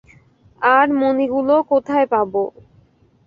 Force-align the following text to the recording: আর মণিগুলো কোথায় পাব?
আর 0.61 0.87
মণিগুলো 0.99 1.55
কোথায় 1.71 2.07
পাব? 2.13 2.33